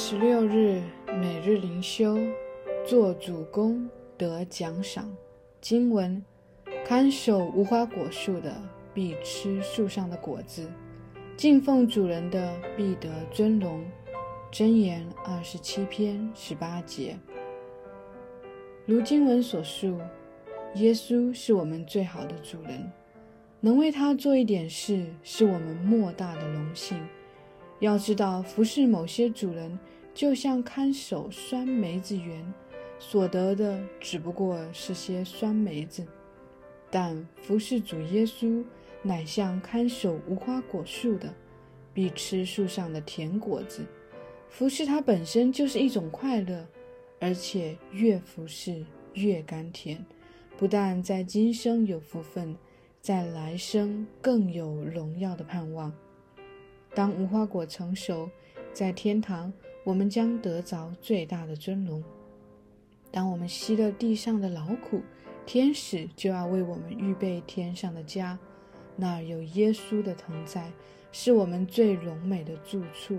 [0.00, 0.80] 十六日
[1.20, 2.16] 每日灵修，
[2.86, 5.12] 做主公得奖赏。
[5.60, 6.24] 经文：
[6.84, 8.54] 看守无花果树的
[8.94, 10.70] 必吃树上的果子，
[11.36, 13.84] 敬奉主人的必得尊荣。
[14.52, 17.16] 箴言二十七篇十八节。
[18.86, 19.98] 如经文所述，
[20.76, 22.88] 耶稣是我们最好的主人，
[23.60, 26.96] 能为他做一点事，是我们莫大的荣幸。
[27.80, 29.78] 要知道，服侍某些主人，
[30.18, 32.44] 就像看守酸梅子园，
[32.98, 36.02] 所得的只不过是些酸梅子；
[36.90, 38.64] 但服侍主耶稣，
[39.00, 41.32] 乃像看守无花果树的，
[41.94, 43.84] 必吃树上的甜果子。
[44.48, 46.66] 服侍他本身就是一种快乐，
[47.20, 50.04] 而且越服侍越甘甜。
[50.56, 52.56] 不但在今生有福分，
[53.00, 55.92] 在来生更有荣耀的盼望。
[56.92, 58.28] 当无花果成熟，
[58.72, 59.52] 在天堂，
[59.88, 62.04] 我们将得着最大的尊荣。
[63.10, 65.00] 当我们吸了地上的劳苦，
[65.46, 68.38] 天使就要为我们预备天上的家，
[68.96, 70.70] 那儿有耶稣的同在，
[71.10, 73.18] 是我们最荣美的住处。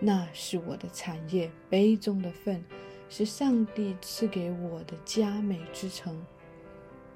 [0.00, 2.64] 那是我的产业，杯中的份，
[3.08, 6.20] 是上帝赐给我的佳美之城。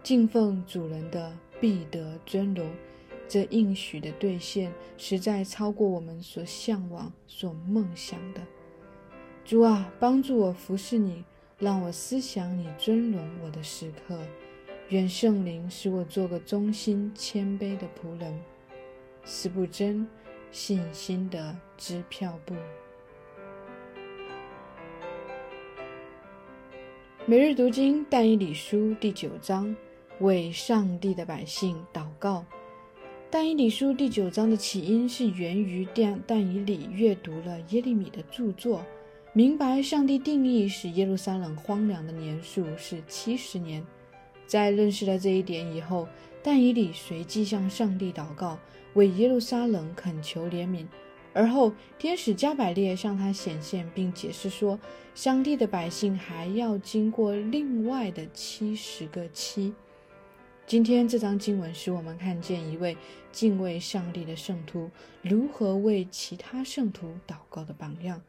[0.05, 2.71] 敬奉主人的必得尊荣。
[3.29, 8.41] 这应许的兑现，实在超过我们所向往、所梦想的。
[9.45, 11.25] 主啊，帮助我服侍你，
[11.59, 14.17] 让我思想你尊荣我的时刻。
[14.89, 18.41] 愿圣灵使我做个忠心谦卑的仆人。
[19.25, 20.07] 是不真，
[20.53, 22.55] 信心的支票部。
[27.27, 29.75] 每日读经但以理书第九章，
[30.21, 32.45] 为上帝的百姓祷告。
[33.31, 38.85] 但以理书第九章的起因是源于但但以理阅读了耶利米的著作，
[39.35, 43.83] 明白上帝定义使耶路撒冷荒凉的年数是七十年。
[44.47, 46.07] 在认识了这一点以后，
[46.43, 48.59] 但以理随即向上帝祷告，
[48.93, 50.87] 为耶路撒冷恳求怜悯。
[51.33, 54.79] 而后，天使加百列向他显现，并解释说，
[55.15, 59.73] 上帝的百姓还要经过另外的七十个七。
[60.67, 62.95] 今天这章经文使我们看见一位
[63.33, 64.91] 敬畏上帝的圣徒
[65.23, 68.21] 如何为其他圣徒祷告的榜样。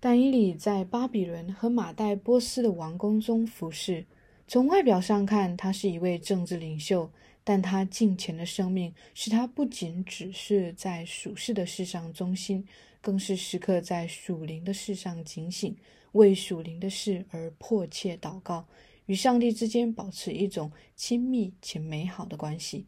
[0.00, 4.06] 但以理在巴比伦和马代波斯的王宫中服侍，
[4.46, 7.10] 从外表上看，他是一位政治领袖，
[7.42, 12.64] 但他近前的生命使他不仅只是在属世的事上忠心，
[13.00, 15.76] 更是时刻在属灵的事上警醒，
[16.12, 18.66] 为属灵的事而迫切祷告。
[19.06, 22.84] 与上帝之间保持一种亲密且美好的关系。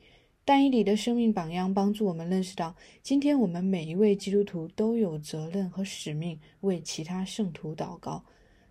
[0.51, 2.75] 但以你的生命榜样帮助我们认识到，
[3.05, 8.25] 今天我们每一位基督徒都有责任和使命为其他圣徒祷告。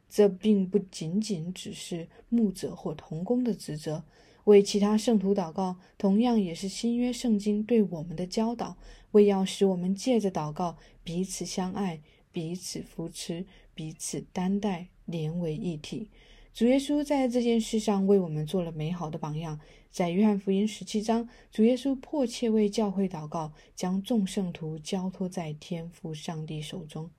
[0.09, 4.03] 这并不仅仅只是牧者或童工的职责，
[4.43, 8.75] 为其他圣徒祷告同样也是新约圣经对我们的教导，
[9.11, 10.75] 为要使我们借着祷告
[11.05, 12.01] 彼此相爱、
[12.33, 16.09] 彼此扶持、彼此担待，连为一体。
[16.53, 19.59] 主耶稣在这件事上为我们做了美好的榜样。
[19.91, 27.09] 在约翰福音十七章，主耶稣迫切为教会祷告，将众圣徒交托在天父上帝手中。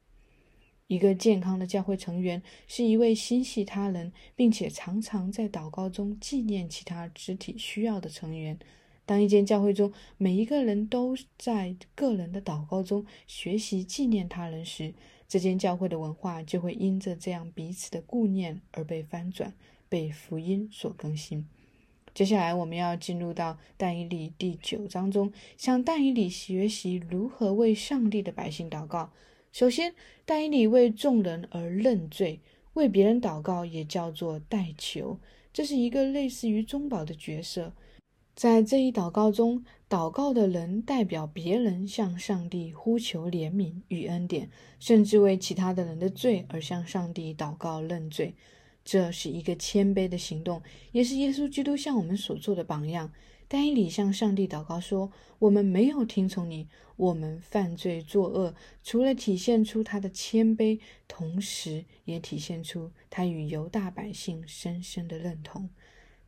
[0.86, 8.58] 一个健康的教会成员是一位心系他人，并且常常在祷告中纪念其他肢体需要的成员。
[9.06, 14.94] 当一间教会中每一个人都在个人的祷告中学习纪念他人时，
[15.30, 19.54] 这间教会的文化就会因着这样彼此的顾念而被翻转，
[19.88, 21.46] 被福音所更新。
[22.12, 29.12] 接下来，我们要进入到但以理第九章中，向但以理学习如何为上帝的百姓祷告。
[29.52, 32.41] 首先，但以理为众人而认罪，
[32.72, 35.20] 为别人祷告也叫做代求，
[35.52, 37.72] 这是一个类似于中保的角色。
[38.34, 44.48] 在这一祷告中，祷告的人代表别人向上帝呼求怜悯与恩典，
[44.78, 48.37] 甚至为其他的人的罪而向上帝祷告认罪。
[48.84, 53.10] 这是一个谦卑的行动，也是耶稣基督向我们所做的榜样。
[53.48, 55.10] 但以理向上帝祷告说
[55.41, 58.54] ：“我们没有听从你，我们犯罪作恶。”
[58.84, 60.78] 除了体现出他的谦卑，
[61.09, 65.69] 同时也体现出他与犹大百姓深深的认同。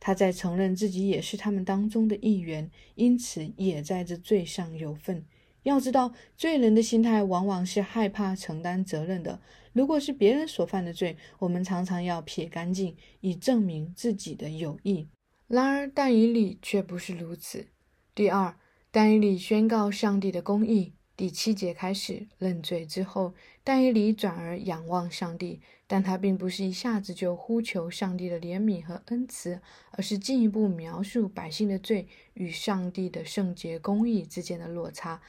[0.05, 5.23] 他在承认自己也是他们当中的一员，因此也在这罪上有份。
[5.63, 9.39] 要知道，罪人的心态往往是害怕承担责任的。
[9.71, 15.07] 如果是别人所犯的罪，我们常常要撇干净，以证明自己的有益。
[15.47, 17.67] 然而，但以理却不是如此。
[18.13, 18.57] 第二，
[18.91, 20.91] 但以理宣告上帝的公义。
[21.15, 23.33] 第第七节开始认罪之后，
[23.63, 25.61] 但以理转而仰望上帝，
[25.93, 29.61] 但他并不是一下子就呼求上帝的怜悯和恩慈，
[29.91, 35.21] 而是进一步描述百姓的罪与上帝的圣洁公义之间的落差。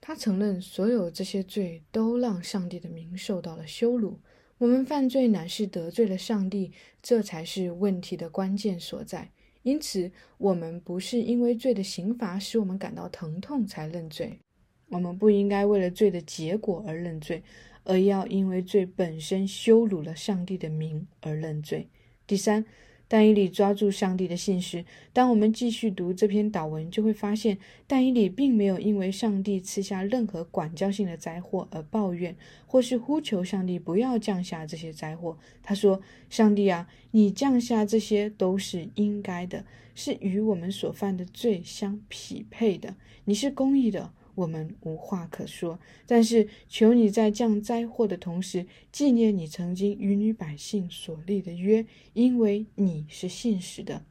[0.00, 4.18] 他承认所有这些罪都让上帝的名受到了羞辱。
[4.58, 9.30] 我们犯罪乃是得罪了上帝，这才是问题的关键所在。
[9.62, 14.40] 因此，我们不是因为罪的刑罚使我们感到疼痛才认罪。
[14.88, 17.44] 我们不应该为了罪的结果而认罪，
[17.84, 21.88] 而要因为罪本身羞辱了上帝的名而认罪。
[22.26, 22.64] 第三，
[23.08, 24.84] 但以理抓住上帝的信实。
[25.12, 32.36] 当我们继续读这篇祷文，就会发现，但以理并没有因为上帝赐下任何管教性的灾祸而抱怨，
[32.66, 35.36] 或是呼求上帝不要降下这些灾祸。
[35.62, 36.00] 他说
[36.30, 39.64] ：“上帝啊，你降下这些都是应该的，
[39.96, 42.94] 是与我们所犯的罪相匹配的。
[43.24, 51.84] 你是公义的。”我们无话可说，但是求你在降灾祸的同时，纪念你曾经与女百姓所立的约，
[52.14, 54.02] 因为你是信实的。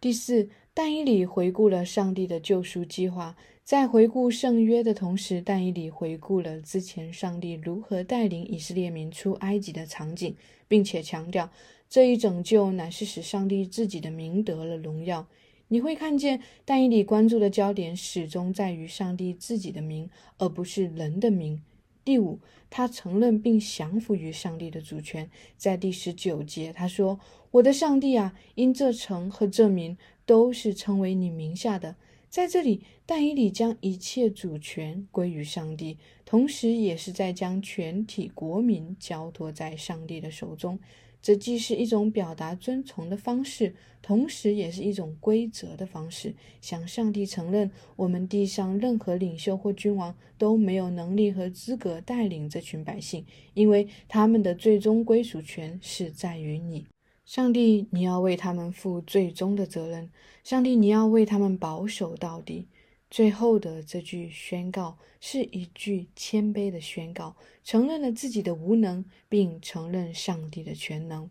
[0.00, 10.34] 第四，但以理回顾了上帝的救赎计划，在回顾圣约的同时，但以理回顾了之前上帝如何带领以色列民出埃及的场景，
[10.66, 11.50] 并且强调
[11.88, 15.26] 这一拯救乃是使上帝自己的名得了荣耀。
[15.68, 20.08] 你会看见，但以理关注的焦点始终在于上帝自己的名，
[20.38, 21.62] 而不是人的名。
[22.04, 22.38] 第五，
[22.68, 25.30] 他承认并降服于上帝的主权。
[25.56, 27.18] 在第十九节，他说
[27.52, 29.96] ：“我的上帝啊，因这城和这民
[30.26, 31.96] 都是称为你名下的。”
[32.28, 35.96] 在这里，但以理将一切主权归于上帝，
[36.26, 40.78] 同时也是在将全体国民交托在上帝的手中。
[41.24, 53.24] 这既是一种表达尊崇的方式，同时也是一种规则的方式，向上帝承认我们地上任何领袖或君王都没有能力和资格带领这群百姓，
[53.54, 56.84] 因为他们的最终归属权是在于你，
[57.24, 60.10] 上帝，你要为他们负最终的责任，
[60.42, 62.68] 上帝，你要为他们保守到底。
[63.14, 71.30] 最后的这句宣告是一句谦卑的宣告，承认了自己的无能，并承认上帝的全能。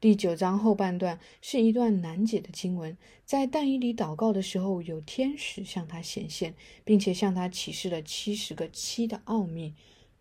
[0.00, 9.74] 第九章后半段是一段难解的经文，在但以里祷告的时候，有天使向他显现，并且向他启示了七十个七的奥秘。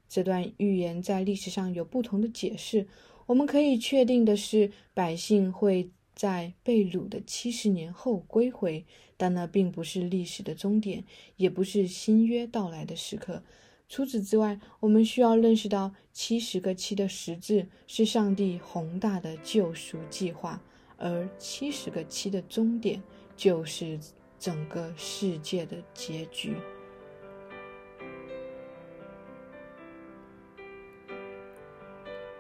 [0.10, 2.90] 这段预言在历史上有不同的解释。
[3.28, 5.90] 我们可以确定的是，百姓会。
[6.14, 8.86] 在被掳的七十年后归回，
[9.18, 11.04] 但那并不是历史的终点，
[11.38, 13.44] 也不是新约到来的时刻。
[13.88, 20.62] 除此之外，我们需要认识到七十个七的十字是上帝宏大的救赎计划，
[20.98, 23.02] 而七十个七的终点
[23.36, 24.00] 就是
[24.40, 26.56] 整个世界的结局。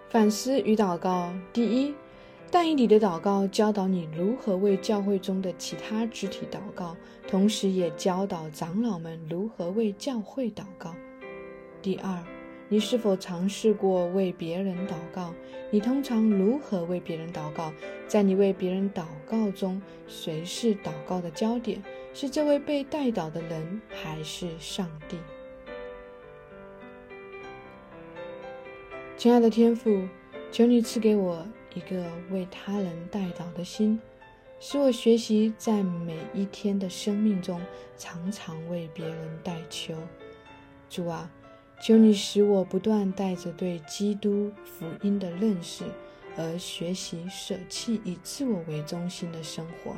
[0.09, 1.93] 反思与祷告，第一。
[2.53, 10.93] 但以理的祷告教导你如何为教会中的其他肢体祷告，同时也教导长老们如何为教会祷告。
[11.81, 12.21] 第二，
[12.67, 15.33] 你是否尝试过为别人祷告？
[15.69, 17.71] 你通常如何为别人祷告？
[18.05, 21.81] 在你为别人祷告中，谁是祷告的焦点？
[22.13, 25.15] 是这位被代祷的人，还是上帝？
[29.15, 30.05] 亲爱的天父，
[30.51, 31.47] 求你赐给我。
[31.73, 33.99] 一个为他人代祷的心，
[34.59, 37.61] 使我学习在每一天的生命中
[37.97, 39.95] 常常为别人代求。
[40.89, 41.31] 主啊，
[41.81, 45.85] 求你使我不断带着对基督福音的认识
[46.37, 49.95] 而学习舍弃以自我为中心的生活。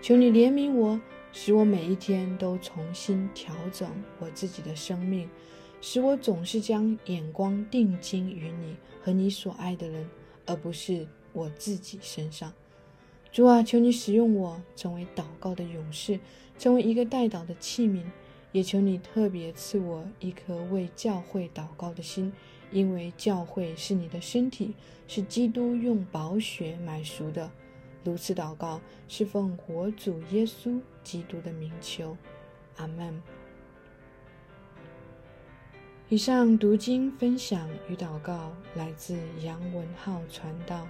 [0.00, 1.00] 求你怜悯我，
[1.32, 5.28] 使我每一天都重新调整我自己的生命，
[5.80, 10.08] 使我总是将眼光定睛于你和你所爱的人。
[10.48, 12.52] 而不是我自己身上，
[13.30, 16.18] 主啊，求你使用我成为祷告的勇士，
[16.58, 18.02] 成为一个代祷的器皿，
[18.50, 22.32] 也求你特别赐我一颗为教会祷告的心，
[22.72, 24.74] 因为教会是你的身体，
[25.06, 27.50] 是基督用宝血买赎的。
[28.02, 32.16] 如此祷告，是奉活主耶稣基督的名求，
[32.76, 33.22] 阿门。
[36.10, 40.88] 以上读经分享与祷告来自杨文浩传道。